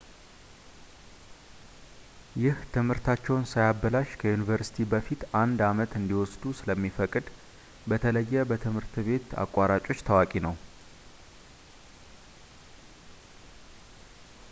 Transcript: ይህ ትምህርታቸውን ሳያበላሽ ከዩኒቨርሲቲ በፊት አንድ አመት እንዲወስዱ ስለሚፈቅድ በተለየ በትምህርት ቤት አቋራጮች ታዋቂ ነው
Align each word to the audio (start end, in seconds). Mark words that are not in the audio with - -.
ይህ 2.43 2.55
ትምህርታቸውን 2.75 3.43
ሳያበላሽ 3.51 4.13
ከዩኒቨርሲቲ 4.21 4.77
በፊት 4.91 5.21
አንድ 5.41 5.59
አመት 5.69 5.91
እንዲወስዱ 5.99 6.53
ስለሚፈቅድ 6.59 7.27
በተለየ 7.91 8.45
በትምህርት 8.51 8.95
ቤት 9.09 9.29
አቋራጮች 9.43 10.01
ታዋቂ 10.09 10.33
ነው 10.47 10.55